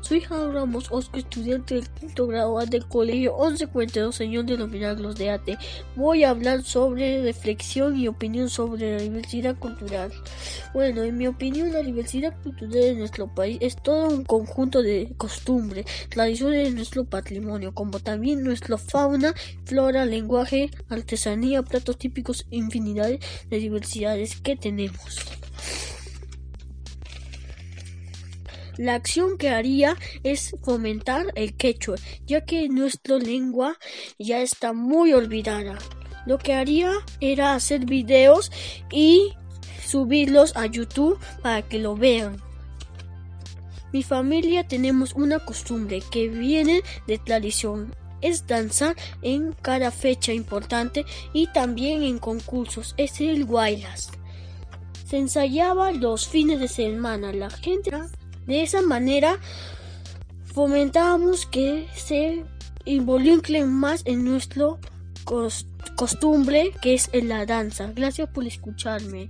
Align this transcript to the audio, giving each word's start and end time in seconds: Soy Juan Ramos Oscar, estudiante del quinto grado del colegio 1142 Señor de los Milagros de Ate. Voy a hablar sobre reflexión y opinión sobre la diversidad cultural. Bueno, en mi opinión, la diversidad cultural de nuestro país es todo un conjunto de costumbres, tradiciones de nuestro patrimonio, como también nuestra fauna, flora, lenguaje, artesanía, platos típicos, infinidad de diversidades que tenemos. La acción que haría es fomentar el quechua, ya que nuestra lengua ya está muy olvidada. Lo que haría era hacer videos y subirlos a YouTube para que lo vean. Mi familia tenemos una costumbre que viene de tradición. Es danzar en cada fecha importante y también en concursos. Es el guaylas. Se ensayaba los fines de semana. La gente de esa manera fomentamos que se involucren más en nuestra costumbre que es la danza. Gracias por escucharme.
Soy 0.00 0.22
Juan 0.22 0.54
Ramos 0.54 0.86
Oscar, 0.90 1.20
estudiante 1.20 1.74
del 1.74 1.90
quinto 1.90 2.26
grado 2.26 2.58
del 2.64 2.86
colegio 2.86 3.36
1142 3.36 4.16
Señor 4.16 4.46
de 4.46 4.56
los 4.56 4.70
Milagros 4.70 5.16
de 5.16 5.28
Ate. 5.28 5.58
Voy 5.96 6.24
a 6.24 6.30
hablar 6.30 6.62
sobre 6.62 7.22
reflexión 7.22 7.98
y 7.98 8.08
opinión 8.08 8.48
sobre 8.48 8.96
la 8.96 9.02
diversidad 9.02 9.54
cultural. 9.58 10.10
Bueno, 10.72 11.02
en 11.02 11.18
mi 11.18 11.26
opinión, 11.26 11.74
la 11.74 11.82
diversidad 11.82 12.34
cultural 12.42 12.72
de 12.72 12.94
nuestro 12.94 13.28
país 13.34 13.58
es 13.60 13.76
todo 13.76 14.08
un 14.08 14.24
conjunto 14.24 14.80
de 14.80 15.12
costumbres, 15.18 15.84
tradiciones 16.08 16.68
de 16.68 16.74
nuestro 16.74 17.04
patrimonio, 17.04 17.74
como 17.74 18.00
también 18.00 18.42
nuestra 18.42 18.78
fauna, 18.78 19.34
flora, 19.66 20.06
lenguaje, 20.06 20.70
artesanía, 20.88 21.62
platos 21.62 21.98
típicos, 21.98 22.46
infinidad 22.50 23.10
de 23.10 23.58
diversidades 23.58 24.40
que 24.40 24.56
tenemos. 24.56 25.20
La 28.78 28.94
acción 28.94 29.36
que 29.36 29.50
haría 29.50 29.96
es 30.22 30.54
fomentar 30.62 31.26
el 31.34 31.54
quechua, 31.54 31.96
ya 32.26 32.44
que 32.44 32.68
nuestra 32.68 33.18
lengua 33.18 33.76
ya 34.18 34.40
está 34.40 34.72
muy 34.72 35.12
olvidada. 35.12 35.78
Lo 36.24 36.38
que 36.38 36.54
haría 36.54 36.92
era 37.20 37.54
hacer 37.54 37.84
videos 37.84 38.50
y 38.90 39.34
subirlos 39.84 40.56
a 40.56 40.66
YouTube 40.66 41.18
para 41.42 41.62
que 41.62 41.78
lo 41.78 41.96
vean. 41.96 42.40
Mi 43.92 44.02
familia 44.02 44.66
tenemos 44.66 45.12
una 45.12 45.38
costumbre 45.40 46.02
que 46.10 46.28
viene 46.28 46.82
de 47.06 47.18
tradición. 47.18 47.94
Es 48.22 48.46
danzar 48.46 48.96
en 49.20 49.52
cada 49.52 49.90
fecha 49.90 50.32
importante 50.32 51.04
y 51.34 51.48
también 51.48 52.02
en 52.02 52.18
concursos. 52.18 52.94
Es 52.96 53.20
el 53.20 53.44
guaylas. 53.44 54.12
Se 55.06 55.18
ensayaba 55.18 55.92
los 55.92 56.26
fines 56.26 56.58
de 56.60 56.68
semana. 56.68 57.32
La 57.34 57.50
gente 57.50 57.90
de 58.46 58.62
esa 58.62 58.82
manera 58.82 59.38
fomentamos 60.44 61.46
que 61.46 61.86
se 61.94 62.44
involucren 62.84 63.72
más 63.72 64.02
en 64.04 64.24
nuestra 64.24 64.66
costumbre 65.96 66.72
que 66.82 66.94
es 66.94 67.10
la 67.12 67.46
danza. 67.46 67.92
Gracias 67.94 68.28
por 68.28 68.44
escucharme. 68.46 69.28